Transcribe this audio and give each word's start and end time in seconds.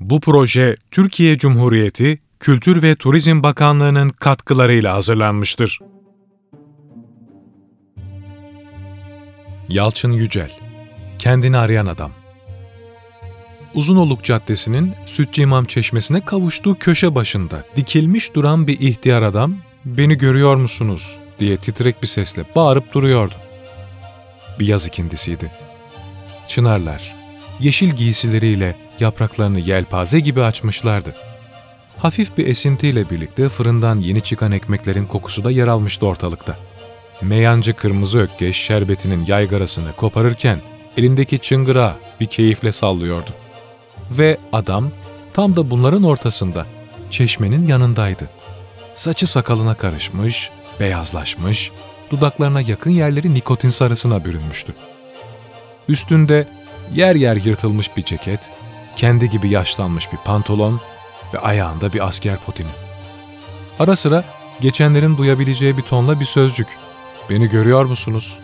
Bu 0.00 0.20
proje 0.20 0.76
Türkiye 0.90 1.38
Cumhuriyeti 1.38 2.18
Kültür 2.40 2.82
ve 2.82 2.94
Turizm 2.94 3.42
Bakanlığı'nın 3.42 4.08
katkılarıyla 4.08 4.94
hazırlanmıştır. 4.94 5.78
Yalçın 9.68 10.12
Yücel 10.12 10.50
Kendini 11.18 11.56
Arayan 11.56 11.86
Adam 11.86 12.10
Uzunoluk 13.74 14.24
Caddesi'nin 14.24 14.94
Sütçü 15.06 15.64
Çeşmesi'ne 15.68 16.20
kavuştuğu 16.20 16.78
köşe 16.78 17.14
başında 17.14 17.64
dikilmiş 17.76 18.34
duran 18.34 18.66
bir 18.66 18.80
ihtiyar 18.80 19.22
adam, 19.22 19.56
''Beni 19.84 20.18
görüyor 20.18 20.56
musunuz?'' 20.56 21.16
diye 21.40 21.56
titrek 21.56 22.02
bir 22.02 22.06
sesle 22.06 22.44
bağırıp 22.56 22.94
duruyordu. 22.94 23.34
Bir 24.58 24.66
yaz 24.66 24.86
ikindisiydi. 24.86 25.50
Çınarlar, 26.48 27.14
yeşil 27.60 27.90
giysileriyle 27.90 28.76
yapraklarını 29.00 29.60
yelpaze 29.60 30.20
gibi 30.20 30.42
açmışlardı. 30.42 31.14
Hafif 31.98 32.38
bir 32.38 32.46
esintiyle 32.46 33.10
birlikte 33.10 33.48
fırından 33.48 34.00
yeni 34.00 34.20
çıkan 34.20 34.52
ekmeklerin 34.52 35.06
kokusu 35.06 35.44
da 35.44 35.50
yer 35.50 35.68
almıştı 35.68 36.06
ortalıkta. 36.06 36.56
Meyancı 37.22 37.74
kırmızı 37.74 38.18
ökkeş 38.18 38.56
şerbetinin 38.56 39.26
yaygarasını 39.26 39.92
koparırken 39.92 40.58
elindeki 40.96 41.38
çıngırağı 41.38 41.94
bir 42.20 42.26
keyifle 42.26 42.72
sallıyordu. 42.72 43.30
Ve 44.10 44.38
adam 44.52 44.90
tam 45.34 45.56
da 45.56 45.70
bunların 45.70 46.02
ortasında 46.02 46.66
çeşmenin 47.10 47.66
yanındaydı. 47.66 48.28
Saçı 48.94 49.26
sakalına 49.26 49.74
karışmış, 49.74 50.50
beyazlaşmış, 50.80 51.70
dudaklarına 52.10 52.60
yakın 52.60 52.90
yerleri 52.90 53.34
nikotin 53.34 53.68
sarısına 53.68 54.24
bürünmüştü. 54.24 54.74
Üstünde 55.88 56.48
yer 56.94 57.14
yer 57.14 57.36
yırtılmış 57.36 57.96
bir 57.96 58.02
ceket, 58.02 58.40
kendi 59.00 59.30
gibi 59.30 59.48
yaşlanmış 59.48 60.12
bir 60.12 60.18
pantolon 60.18 60.80
ve 61.34 61.38
ayağında 61.38 61.92
bir 61.92 62.08
asker 62.08 62.36
potini. 62.36 62.68
Ara 63.78 63.96
sıra 63.96 64.24
geçenlerin 64.60 65.16
duyabileceği 65.16 65.76
bir 65.76 65.82
tonla 65.82 66.20
bir 66.20 66.24
sözcük. 66.24 66.68
Beni 67.30 67.48
görüyor 67.48 67.84
musunuz? 67.84 68.38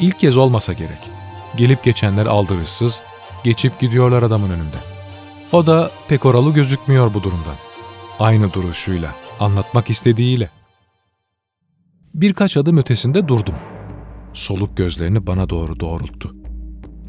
İlk 0.00 0.18
kez 0.18 0.36
olmasa 0.36 0.72
gerek. 0.72 1.10
Gelip 1.56 1.82
geçenler 1.82 2.26
aldırışsız, 2.26 3.02
geçip 3.44 3.80
gidiyorlar 3.80 4.22
adamın 4.22 4.50
önünde. 4.50 4.76
O 5.52 5.66
da 5.66 5.90
pek 6.08 6.26
oralı 6.26 6.54
gözükmüyor 6.54 7.14
bu 7.14 7.22
durumdan. 7.22 7.56
Aynı 8.18 8.52
duruşuyla, 8.52 9.14
anlatmak 9.40 9.90
istediğiyle. 9.90 10.50
Birkaç 12.14 12.56
adım 12.56 12.78
ötesinde 12.78 13.28
durdum. 13.28 13.54
Soluk 14.34 14.76
gözlerini 14.76 15.26
bana 15.26 15.50
doğru 15.50 15.80
doğrulttu. 15.80 16.37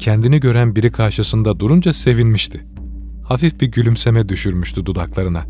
Kendini 0.00 0.40
gören 0.40 0.76
biri 0.76 0.92
karşısında 0.92 1.60
durunca 1.60 1.92
sevinmişti. 1.92 2.66
Hafif 3.24 3.60
bir 3.60 3.66
gülümseme 3.66 4.28
düşürmüştü 4.28 4.86
dudaklarına. 4.86 5.46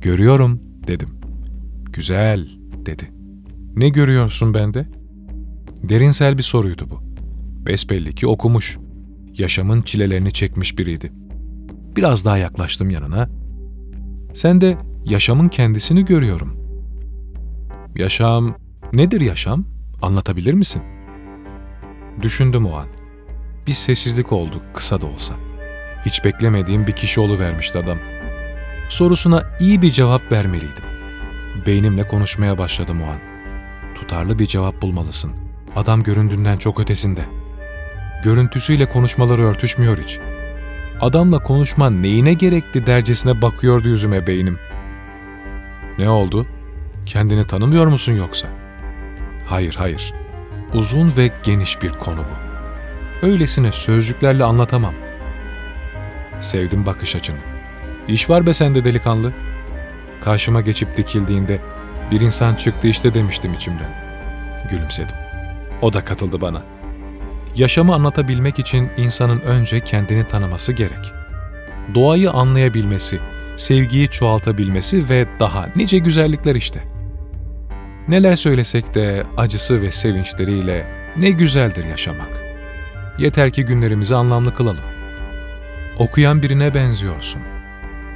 Görüyorum, 0.00 0.60
dedim. 0.86 1.08
Güzel, 1.92 2.48
dedi. 2.86 3.10
Ne 3.76 3.88
görüyorsun 3.88 4.54
bende? 4.54 4.88
Derinsel 5.82 6.38
bir 6.38 6.42
soruydu 6.42 6.86
bu. 6.90 7.00
Besbelli 7.66 8.14
ki 8.14 8.26
okumuş. 8.26 8.78
Yaşamın 9.38 9.82
çilelerini 9.82 10.32
çekmiş 10.32 10.78
biriydi. 10.78 11.12
Biraz 11.96 12.24
daha 12.24 12.38
yaklaştım 12.38 12.90
yanına. 12.90 13.28
Sen 14.34 14.60
de 14.60 14.76
yaşamın 15.04 15.48
kendisini 15.48 16.04
görüyorum. 16.04 16.56
Yaşam, 17.96 18.54
nedir 18.92 19.20
yaşam? 19.20 19.64
Anlatabilir 20.02 20.54
misin? 20.54 20.82
Düşündüm 22.22 22.66
o 22.66 22.72
an. 22.72 23.01
Bir 23.66 23.72
sessizlik 23.72 24.32
oldu 24.32 24.62
kısa 24.74 25.00
da 25.00 25.06
olsa. 25.06 25.34
Hiç 26.06 26.24
beklemediğim 26.24 26.86
bir 26.86 26.92
kişi 26.92 27.20
vermişti 27.38 27.78
adam. 27.78 27.98
Sorusuna 28.88 29.42
iyi 29.60 29.82
bir 29.82 29.92
cevap 29.92 30.32
vermeliydim. 30.32 30.84
Beynimle 31.66 32.08
konuşmaya 32.08 32.58
başladım 32.58 33.02
o 33.02 33.06
an. 33.06 33.18
Tutarlı 33.94 34.38
bir 34.38 34.46
cevap 34.46 34.82
bulmalısın. 34.82 35.32
Adam 35.76 36.02
göründüğünden 36.02 36.56
çok 36.56 36.80
ötesinde. 36.80 37.20
Görüntüsüyle 38.24 38.88
konuşmaları 38.88 39.42
örtüşmüyor 39.42 39.98
hiç. 39.98 40.18
Adamla 41.00 41.38
konuşman 41.38 42.02
neyine 42.02 42.32
gerekti 42.32 42.86
dercesine 42.86 43.42
bakıyordu 43.42 43.88
yüzüme 43.88 44.26
beynim. 44.26 44.58
Ne 45.98 46.08
oldu? 46.08 46.46
Kendini 47.06 47.44
tanımıyor 47.44 47.86
musun 47.86 48.12
yoksa? 48.12 48.48
Hayır, 49.46 49.74
hayır. 49.78 50.14
Uzun 50.74 51.12
ve 51.16 51.30
geniş 51.42 51.82
bir 51.82 51.90
konu 51.90 52.18
bu. 52.18 52.41
Öylesine 53.22 53.72
sözcüklerle 53.72 54.44
anlatamam. 54.44 54.94
Sevdim 56.40 56.86
bakış 56.86 57.16
açını. 57.16 57.38
İş 58.08 58.30
var 58.30 58.46
be 58.46 58.54
sende 58.54 58.84
delikanlı. 58.84 59.32
Karşıma 60.20 60.60
geçip 60.60 60.96
dikildiğinde 60.96 61.60
bir 62.10 62.20
insan 62.20 62.54
çıktı 62.54 62.88
işte 62.88 63.14
demiştim 63.14 63.54
içimden. 63.54 63.90
Gülümsedim. 64.70 65.16
O 65.82 65.92
da 65.92 66.04
katıldı 66.04 66.40
bana. 66.40 66.62
Yaşamı 67.56 67.94
anlatabilmek 67.94 68.58
için 68.58 68.90
insanın 68.96 69.40
önce 69.40 69.80
kendini 69.80 70.26
tanıması 70.26 70.72
gerek. 70.72 71.12
Doğayı 71.94 72.30
anlayabilmesi, 72.30 73.20
sevgiyi 73.56 74.08
çoğaltabilmesi 74.08 75.10
ve 75.10 75.26
daha 75.40 75.68
nice 75.76 75.98
güzellikler 75.98 76.54
işte. 76.54 76.84
Neler 78.08 78.36
söylesek 78.36 78.94
de 78.94 79.22
acısı 79.36 79.82
ve 79.82 79.92
sevinçleriyle 79.92 80.86
ne 81.16 81.30
güzeldir 81.30 81.84
yaşamak. 81.84 82.41
Yeter 83.18 83.50
ki 83.50 83.64
günlerimizi 83.64 84.14
anlamlı 84.14 84.54
kılalım. 84.54 84.84
Okuyan 85.98 86.42
birine 86.42 86.74
benziyorsun. 86.74 87.42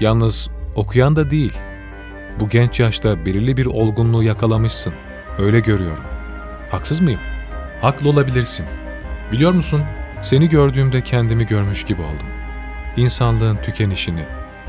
Yalnız 0.01 0.51
okuyan 0.75 1.17
da 1.17 1.31
değil. 1.31 1.53
Bu 2.41 2.49
genç 2.49 2.81
yaşta 2.81 3.27
belirli 3.27 3.57
bir 3.57 3.67
olgunluğu 3.67 4.23
yakalamışsın. 4.23 4.93
Öyle 5.39 5.61
görüyorum. 5.61 6.05
Haksız 6.71 7.01
mıyım? 7.01 7.21
Haklı 7.81 8.11
olabilirsin. 8.11 8.67
Biliyor 9.33 9.53
musun, 9.53 9.83
seni 10.23 10.49
gördüğümde 10.49 11.01
kendimi 11.01 11.47
görmüş 11.47 11.85
gibi 11.85 12.03
oldum. 12.03 12.27
İnsanlığın 12.97 13.57
tükenişini 13.57 14.25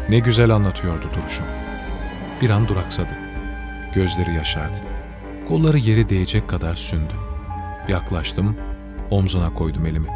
ne 0.10 0.20
güzel 0.20 0.50
anlatıyordu 0.50 1.10
duruşun. 1.16 1.46
Bir 2.42 2.50
an 2.50 2.68
duraksadı. 2.68 3.14
Gözleri 3.94 4.34
yaşardı. 4.34 4.78
Kolları 5.48 5.78
yeri 5.78 6.10
değecek 6.10 6.48
kadar 6.48 6.76
sündü. 6.76 7.14
Yaklaştım, 7.88 8.58
omzuna 9.10 9.54
koydum 9.54 9.86
elimi. 9.86 10.08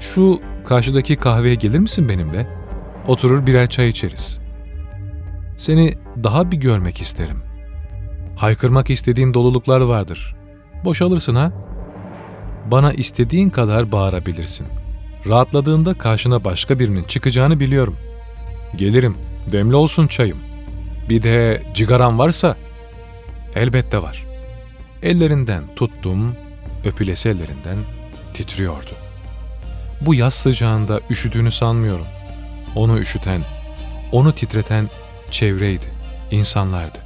Şu 0.00 0.40
karşıdaki 0.64 1.16
kahveye 1.16 1.54
gelir 1.54 1.78
misin 1.78 2.08
benimle? 2.08 2.46
Oturur 3.06 3.46
birer 3.46 3.68
çay 3.68 3.88
içeriz. 3.88 4.40
Seni 5.56 5.94
daha 6.22 6.50
bir 6.50 6.56
görmek 6.56 7.00
isterim. 7.00 7.42
Haykırmak 8.36 8.90
istediğin 8.90 9.34
doluluklar 9.34 9.80
vardır. 9.80 10.36
Boşalırsın 10.84 11.34
ha? 11.34 11.52
Bana 12.70 12.92
istediğin 12.92 13.50
kadar 13.50 13.92
bağırabilirsin. 13.92 14.66
Rahatladığında 15.28 15.94
karşına 15.94 16.44
başka 16.44 16.78
birinin 16.78 17.02
çıkacağını 17.02 17.60
biliyorum. 17.60 17.96
Gelirim, 18.76 19.16
demli 19.52 19.74
olsun 19.76 20.06
çayım. 20.06 20.38
Bir 21.08 21.22
de 21.22 21.62
cigaran 21.74 22.18
varsa, 22.18 22.56
elbette 23.54 24.02
var. 24.02 24.26
Ellerinden 25.02 25.62
tuttum, 25.76 26.36
öpülesi 26.84 27.28
ellerinden 27.28 27.78
titriyordu. 28.34 28.90
Bu 30.00 30.14
yaz 30.14 30.34
sıcağında 30.34 31.00
üşüdüğünü 31.10 31.50
sanmıyorum. 31.50 32.06
Onu 32.74 32.98
üşüten, 32.98 33.40
onu 34.12 34.34
titreten 34.34 34.90
çevreydi, 35.30 35.86
insanlardı. 36.30 36.98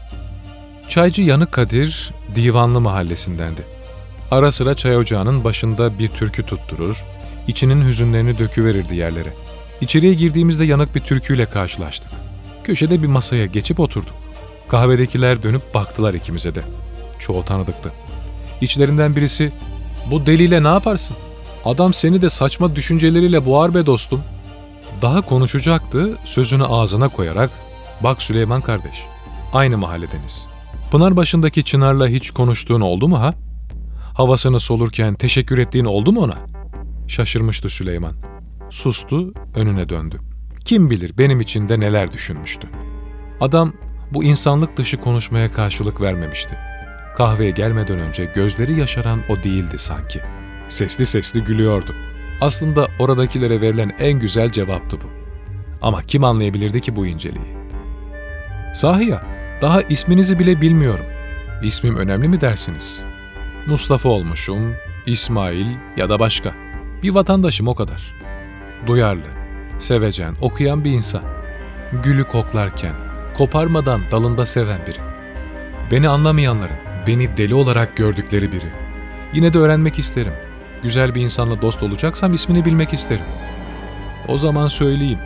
Çaycı 0.89 1.23
Yanık 1.23 1.53
Kadir, 1.53 2.11
Divanlı 2.35 2.81
mahallesindendi. 2.81 3.63
Ara 4.31 4.53
sıra 4.53 4.75
çay 4.75 4.97
ocağının 4.97 5.45
başında 5.45 5.99
bir 5.99 6.09
türkü 6.09 6.43
tutturur, 6.43 7.05
içinin 7.49 7.89
hüzünlerini 7.89 8.39
döküverirdi 8.39 8.95
yerlere. 8.97 9.33
İçeriye 9.81 10.15
girdiğimizde 10.15 10.65
yanık 10.65 10.95
bir 10.95 11.01
türküyle 11.01 11.47
karşılaştık. 11.47 12.11
Köşede 12.65 13.03
bir 13.03 13.07
masaya 13.07 13.47
geçip 13.47 13.81
oturduk. 13.81 14.15
Kahvedekiler 14.69 15.43
dönüp 15.43 15.75
baktılar 15.75 16.15
ikimize 16.15 16.55
de. 16.55 16.63
Çoğu 17.19 17.45
tanıdıktı. 17.45 17.93
İçlerinden 18.61 19.17
birisi, 19.17 19.53
''Bu 20.11 20.27
deliyle 20.27 20.63
ne 20.63 20.69
yaparsın? 20.69 21.17
Adam 21.65 21.95
seni 21.95 22.23
de 22.23 22.31
saçma 22.31 22.77
düşünceleriyle 22.77 23.47
boğar 23.47 23.75
be 23.75 23.87
dostum.'' 23.87 24.23
Daha 25.03 25.21
konuşacaktı, 25.21 26.19
sözünü 26.25 26.65
ağzına 26.65 27.09
koyarak, 27.09 27.51
''Bak 28.03 28.23
Süleyman 28.23 28.61
kardeş, 28.61 29.05
aynı 29.53 29.79
mahalledeniz. 29.79 30.47
Pınar 30.91 31.17
başındaki 31.17 31.65
Çınar'la 31.65 32.09
hiç 32.09 32.31
konuştuğun 32.31 32.81
oldu 32.81 33.09
mu 33.09 33.21
ha? 33.21 33.35
Havasını 34.15 34.61
solurken 34.61 35.15
teşekkür 35.15 35.59
ettiğin 35.59 35.85
oldu 35.85 36.13
mu 36.13 36.21
ona?'' 36.21 36.47
Şaşırmıştı 37.09 37.69
Süleyman. 37.69 38.15
Sustu, 38.71 39.33
önüne 39.55 39.89
döndü. 39.89 40.21
Kim 40.65 40.91
bilir 40.91 41.19
benim 41.19 41.41
için 41.41 41.69
de 41.69 41.81
neler 41.81 42.13
düşünmüştü. 42.13 42.69
Adam 43.41 43.73
bu 44.11 44.25
insanlık 44.25 44.77
dışı 44.77 45.01
konuşmaya 45.01 45.53
karşılık 45.53 46.01
vermemişti. 46.01 46.59
Kahveye 47.17 47.51
gelmeden 47.51 47.99
önce 47.99 48.25
gözleri 48.25 48.81
yaşaran 48.81 49.21
o 49.29 49.43
değildi 49.43 49.79
sanki. 49.79 50.21
Sesli 50.69 51.07
sesli 51.07 51.45
gülüyordu. 51.45 51.95
Aslında 52.41 52.89
oradakilere 52.99 53.61
verilen 53.61 53.93
en 53.99 54.19
güzel 54.19 54.51
cevaptı 54.51 54.97
bu. 55.01 55.07
Ama 55.83 56.03
kim 56.03 56.25
anlayabilirdi 56.25 56.81
ki 56.81 56.97
bu 56.97 57.07
inceliği? 57.07 57.55
Sahi 58.75 59.05
ya, 59.05 59.23
daha 59.63 59.83
isminizi 59.83 60.39
bile 60.39 60.61
bilmiyorum. 60.61 61.05
İsmim 61.63 61.97
önemli 61.97 62.29
mi 62.29 62.41
dersiniz? 62.41 63.03
Mustafa 63.67 64.09
olmuşum, 64.09 64.75
İsmail 65.07 65.67
ya 65.97 66.09
da 66.09 66.19
başka. 66.19 66.55
Bir 67.03 67.11
vatandaşım 67.11 67.69
o 67.69 67.75
kadar. 67.75 68.15
Duyarlı, 68.87 69.27
sevecen, 69.79 70.35
okuyan 70.41 70.85
bir 70.85 70.91
insan. 70.91 71.23
Gülü 72.03 72.25
koklarken, 72.25 72.95
koparmadan 73.37 74.01
dalında 74.11 74.47
seven 74.47 74.81
biri. 74.87 74.99
Beni 75.91 76.09
anlamayanların, 76.09 76.84
beni 77.07 77.37
deli 77.37 77.55
olarak 77.55 77.97
gördükleri 77.97 78.53
biri. 78.53 78.67
Yine 79.35 79.55
de 79.55 79.59
öğrenmek 79.59 79.99
isterim. 79.99 80.33
Güzel 80.83 81.15
bir 81.15 81.21
insanla 81.21 81.63
dost 81.63 81.83
olacaksam 81.83 82.35
ismini 82.35 82.65
bilmek 82.65 82.93
isterim. 82.93 83.25
O 84.29 84.39
zaman 84.39 84.67
söyleyeyim. 84.67 85.19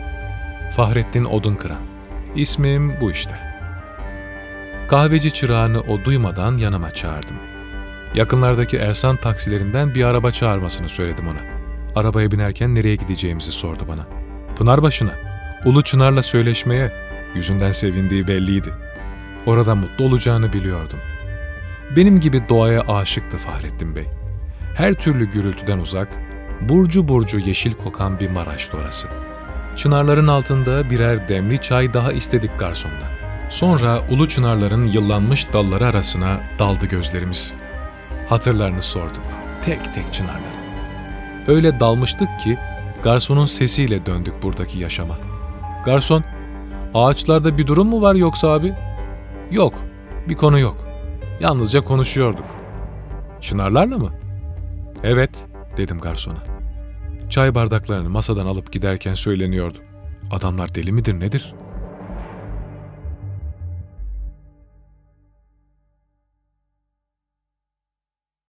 Fahrettin 0.75 1.25
Odunkıran. 1.25 1.81
İsmim 2.35 3.01
bu 3.01 3.11
işte. 3.11 3.35
Kahveci 4.87 5.33
çırağını 5.33 5.81
o 5.81 6.05
duymadan 6.05 6.57
yanıma 6.57 6.91
çağırdım. 6.91 7.35
Yakınlardaki 8.15 8.77
Ersan 8.77 9.15
taksilerinden 9.15 9.95
bir 9.95 10.03
araba 10.03 10.31
çağırmasını 10.31 10.89
söyledim 10.89 11.27
ona. 11.27 11.39
Arabaya 11.95 12.31
binerken 12.31 12.75
nereye 12.75 12.95
gideceğimizi 12.95 13.51
sordu 13.51 13.83
bana. 13.87 14.01
Pınarbaşı'na, 14.57 15.11
Ulu 15.65 15.83
Çınar'la 15.83 16.23
söyleşmeye, 16.23 16.93
yüzünden 17.35 17.71
sevindiği 17.71 18.27
belliydi. 18.27 18.69
Orada 19.45 19.75
mutlu 19.75 20.05
olacağını 20.05 20.53
biliyordum. 20.53 20.99
Benim 21.95 22.19
gibi 22.19 22.49
doğaya 22.49 22.81
aşıktı 22.81 23.37
Fahrettin 23.37 23.95
Bey. 23.95 24.05
Her 24.75 24.93
türlü 24.93 25.31
gürültüden 25.31 25.79
uzak, 25.79 26.07
burcu 26.61 27.07
burcu 27.07 27.39
yeşil 27.39 27.73
kokan 27.73 28.19
bir 28.19 28.29
Maraş'tı 28.29 28.77
orası. 28.77 29.07
Çınarların 29.75 30.27
altında 30.27 30.89
birer 30.89 31.29
demli 31.29 31.61
çay 31.61 31.93
daha 31.93 32.11
istedik 32.11 32.59
garsondan. 32.59 33.09
Sonra 33.49 34.01
ulu 34.09 34.27
çınarların 34.27 34.85
yıllanmış 34.85 35.53
dalları 35.53 35.85
arasına 35.85 36.39
daldı 36.59 36.85
gözlerimiz. 36.85 37.53
Hatırlarını 38.29 38.81
sorduk, 38.81 39.23
tek 39.65 39.95
tek 39.95 40.13
çınarları. 40.13 40.59
Öyle 41.47 41.79
dalmıştık 41.79 42.39
ki 42.39 42.57
garsonun 43.03 43.45
sesiyle 43.45 44.05
döndük 44.05 44.43
buradaki 44.43 44.79
yaşama. 44.79 45.17
Garson, 45.85 46.23
ağaçlarda 46.93 47.57
bir 47.57 47.67
durum 47.67 47.87
mu 47.87 48.01
var 48.01 48.15
yoksa 48.15 48.47
abi? 48.47 48.73
Yok, 49.51 49.73
bir 50.29 50.35
konu 50.35 50.59
yok. 50.59 50.88
Yalnızca 51.39 51.83
konuşuyorduk. 51.83 52.45
Çınarlarla 53.41 53.97
mı? 53.97 54.11
Evet, 55.03 55.47
dedim 55.77 55.99
garsona. 55.99 56.37
Çay 57.29 57.55
bardaklarını 57.55 58.09
masadan 58.09 58.45
alıp 58.45 58.71
giderken 58.71 59.13
söyleniyordu. 59.13 59.77
Adamlar 60.31 60.75
deli 60.75 60.91
midir 60.91 61.19
nedir? 61.19 61.53